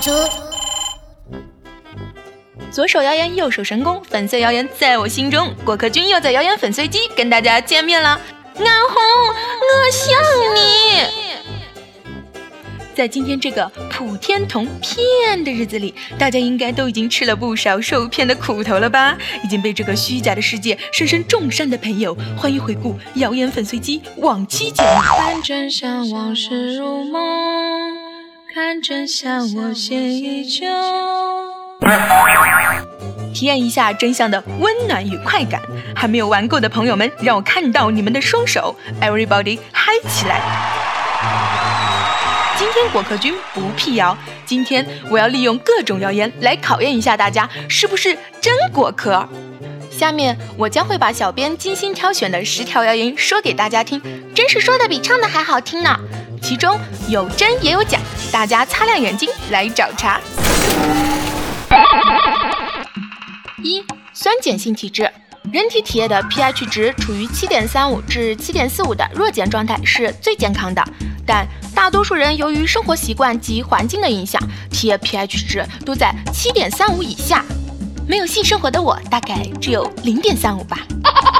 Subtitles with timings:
[0.00, 0.10] 出。
[2.70, 5.54] 左手谣言，右手神功，粉碎谣言在我心中。
[5.64, 8.20] 果壳君又在谣言粉碎机跟大家见面了。
[8.58, 10.14] 安红，我想
[10.54, 10.60] 你。
[12.94, 19.18] 在今天这个普天同骗的日子里，大家应该都已经吃了不少受骗的苦头了吧？
[19.44, 24.88] 已经被这个虚假的世界深深重伤的朋友，欢迎回顾谣言粉碎机往期节目。
[25.18, 27.20] 看真相，往事如梦；
[28.58, 30.64] 看真相，我心依旧。
[33.34, 35.60] 体验一下真相的温暖与快感。
[35.94, 40.40] 还没有玩够的朋友们，让我看到你们的双手！Everybody，嗨起来！
[42.56, 44.16] 今天果壳君不辟谣，
[44.46, 49.28] 今天我要利用各种谣言来考验一下大家是不是真果壳。
[49.90, 54.00] 下面我将会把小编精心挑选的十条谣言说给大家听，
[54.34, 55.94] 真是说的比唱的还好听呢。
[56.42, 56.78] 其中
[57.08, 57.98] 有真也有假，
[58.36, 60.20] 大家擦亮眼睛来找茬。
[63.64, 63.82] 一、
[64.12, 65.10] 酸碱性体质，
[65.50, 70.84] 人体体液的 pH 值处于七点三五至七点四五的弱碱状态是最健康的。
[71.26, 74.38] 但大多数人由于生活习惯及环境的影响，
[74.70, 77.42] 体液 pH 值都在七点三五以下。
[78.06, 80.76] 没有性生活的我，大概只有零点三五吧。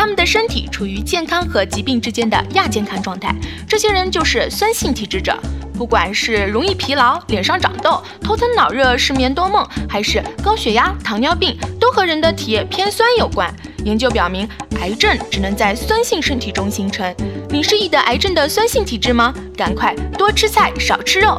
[0.00, 3.34] 他们的身体处于健康和疾病之间的亚健康状态，
[3.68, 5.38] 这些人就是酸性体质者。
[5.74, 13.54] 不管是容易疲劳、脸上长痘、头疼脑热、失眠多梦，还是高血压、糖尿病，都和人的体液偏酸有关。
[13.84, 14.48] 研究表明，
[14.80, 17.14] 癌症只能在酸性身体中形成。
[17.50, 19.34] 你是易得癌症的酸性体质吗？
[19.54, 21.38] 赶快多吃菜，少吃肉。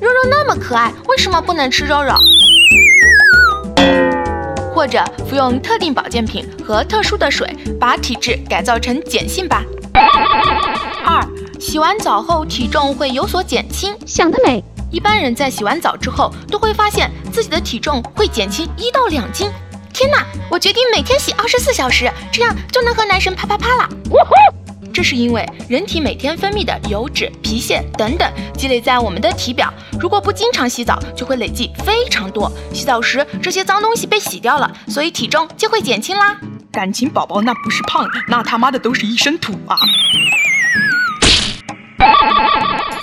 [0.00, 2.12] 肉肉那么可爱，为什么不能吃肉肉？
[4.80, 9.62] 或者服用特定保健品和特殊的水，把体质改造成碱性吧。
[11.04, 11.22] 二，
[11.60, 13.94] 洗完澡后体重会有所减轻。
[14.06, 14.64] 想得美！
[14.90, 19.50] 一般人在洗完澡之后，都会发现自己的体重会减轻一到两斤。
[19.92, 20.24] 天哪！
[20.50, 23.88] 我决定每天洗二十四小时，这样就能和男神啪啪啪了。
[25.00, 32.52] 这是因为人体每天分泌的油脂、皮屑等等积累在我们的体表，如果不经常洗澡，就会累积非常多。
[32.74, 36.38] 洗澡时这些脏东西被洗掉了，所以体重就会减轻啦。
[36.70, 39.74] 感情宝宝那不是胖，那他妈的都是一身土啊！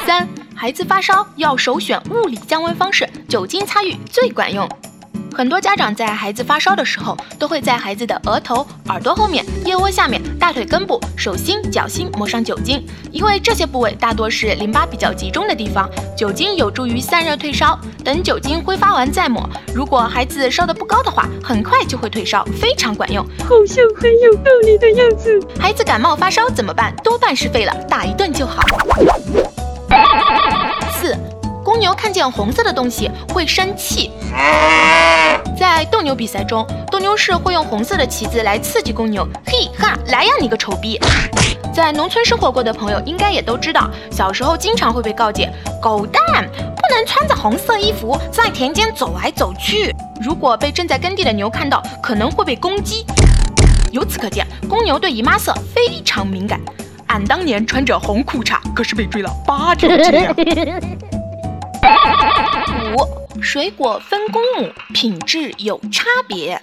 [0.06, 4.70] 三，孩子发烧要首选物理降温方式，酒精擦浴最管用。
[5.38, 15.88] 很多家长在孩子发烧的时候，都会在孩子的额头、耳朵后面、腋窝下面、大腿根部、手心、脚心抹上酒精，因为这些部位大多是淋巴比较集中的地方，
[16.18, 17.80] 酒精有助于散热退烧。
[18.04, 19.48] 等酒精挥发完再抹。
[19.76, 23.24] 如果孩子烧得不高的话，很快就会退烧，非常管用。
[23.48, 25.40] 好像很有道理的样子。
[25.60, 26.96] 孩子感冒发烧怎么办？
[27.04, 28.66] 多半是废了，打一顿就好。
[31.78, 34.10] 公牛看见红色的东西会生气。
[35.56, 39.24] 在斗牛比赛中，斗牛士会用红色的旗子来刺激公牛。
[39.46, 41.00] 嘿哈，来呀你个丑逼！
[41.72, 45.48] 在农村生活过的朋友应该也都知道，小时候经常会被告诫：
[45.80, 49.94] 狗蛋不能穿着红色衣服在田间走来走去。
[50.20, 53.06] 如果被正在耕地的牛看到，可能会被攻击。
[53.92, 56.60] 由此可见，公牛对姨妈色非常敏感。
[57.06, 60.36] 俺当年穿着红裤衩，可是被追了八条街呀！
[63.42, 66.60] 水果分公母，品质有差别。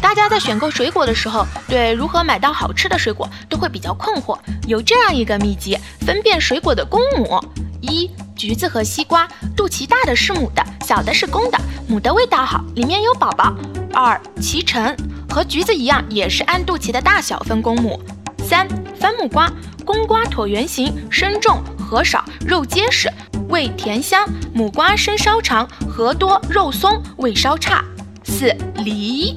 [0.00, 4.38] 大家在选购水果的时候，对如何买到好吃的水果都会比较困惑。
[4.66, 7.40] 有这样一个秘籍，分辨水果的公母：
[7.80, 11.58] 一、橘子和西瓜，肚脐大的是母的，小的是公的，
[11.88, 13.54] 母的味道好，里面有宝宝。
[13.92, 14.94] 二、脐橙
[15.28, 18.00] 和橘子一样，也是按肚脐的大小分公母。
[18.38, 19.50] 三、番木瓜，
[19.84, 23.10] 公瓜椭圆形，身重，核少，肉结实。
[23.48, 27.84] 味甜香，木瓜身稍长，核多肉松，味稍差。
[28.24, 28.46] 四
[28.76, 29.34] 梨，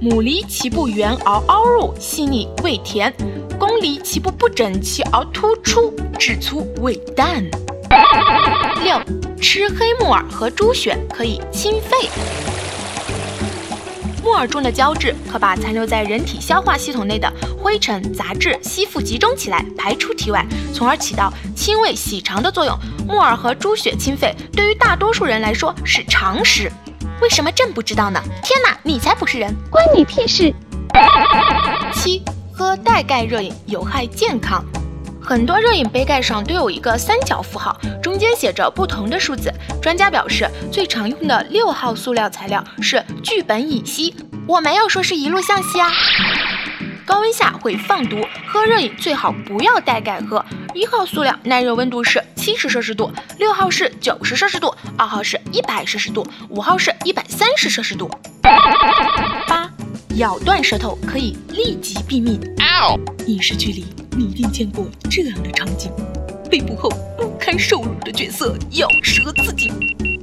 [0.00, 3.10] 母梨脐部圆而凹入，细腻味甜；
[3.58, 7.42] 公梨脐部不整齐而突出，质粗味淡。
[8.84, 9.00] 六，
[9.40, 12.08] 吃黑木耳和猪血可以清肺。
[14.22, 20.44] 木耳中的胶质可把残留在人体消化系统内的灰尘、杂质吸附集中起来，排出体外，
[20.74, 22.78] 从而起到清胃洗肠的作用。
[23.08, 26.70] 木耳和猪血清肺，对于大多数人来说是常识。
[27.20, 28.22] 为什么朕不知道呢？
[28.42, 30.54] 天哪，你才不是人，关你屁事！
[31.92, 34.64] 七，喝带钙热饮有害健康。
[35.22, 39.52] 很多热饮杯盖上都有一个三角符号，中间写着不同的数字。
[39.80, 44.14] 专家表示，最常用的六号塑料材料是聚苯乙烯。
[44.46, 45.90] 我没有说是一路向西啊。
[47.06, 50.44] 高温下会放毒，喝热饮最好不要带盖喝。
[50.74, 58.10] 一号塑料耐热温度是七十摄氏度，六号是九十摄氏度，二号是一百摄氏度，五号是一百三十摄氏度。
[59.46, 59.70] 八，
[60.16, 62.40] 咬断舌头可以立即毙命。
[63.26, 63.84] 影视剧里
[64.16, 65.90] 你一定见过这样的场景：
[66.50, 69.72] 被捕后不堪受辱的角色咬舌自尽。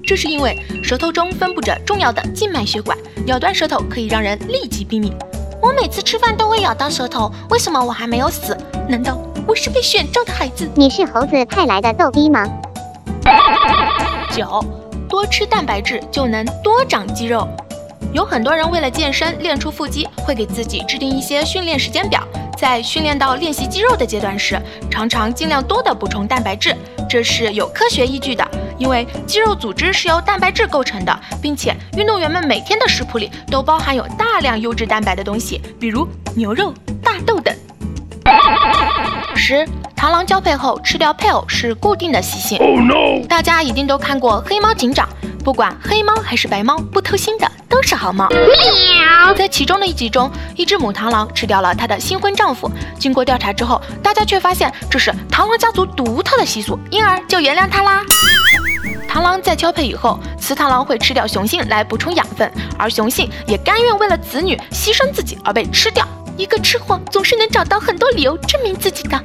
[0.05, 5.13] 这是因为舌头中分布着重要的静脉血管，咬断舌头可以让人立即毙命。
[5.61, 8.55] 我每次吃饭都会咬到舌头，为什么我还没有死？
[8.87, 9.17] 难道
[9.47, 10.69] 我是被选中的孩子？
[10.75, 12.45] 你是猴子派来的逗逼吗？
[14.31, 14.63] 九，
[15.09, 17.47] 多吃蛋白质就能多长肌肉。
[18.13, 22.25] 有很多人为了健身练出腹肌，会给自己制定一些训练时间表。
[22.57, 24.59] 在训练到练习肌肉的阶段时，
[24.89, 26.75] 常常尽量多的补充蛋白质，
[27.07, 28.45] 这是有科学依据的。
[28.79, 36.73] 因为肌肉组织是由蛋白质构成的，并且运动员们每天的食谱里都包含有大量优质蛋白的东西，比如牛肉、
[37.03, 37.55] 大豆等。
[39.35, 39.65] 十，
[39.95, 42.59] 螳螂交配后吃掉配偶是固定的习性。
[43.27, 45.07] 大家一定都看过《黑猫警长》，
[45.47, 48.27] 不管黑猫还是白猫，不偷腥的都是好猫。
[49.37, 52.69] 在其中的一集中，一只母螳螂吃掉了它的新婚丈夫。
[52.99, 58.03] 经过调查之后，大家却发现这是螳螂家族独特的习俗，因而就原谅它啦。
[59.09, 66.05] 螳螂在交配以后，雌螳螂会吃掉雄性来补充养分，而雄性也甘愿为了子女牺牲自己而被吃掉。
[66.35, 69.17] 一个吃货总是能找到很多理由证明自己的。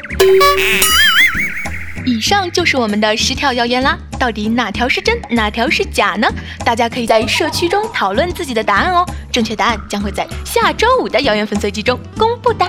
[2.04, 6.28] 以上就是我们的十条谣言啦，到底哪条是真，哪条是假呢？
[6.64, 9.06] 大家可以在社区中讨论自己的答案哦。
[9.30, 12.68] 正确答案将会在下周五的谣言粉碎机中公布的。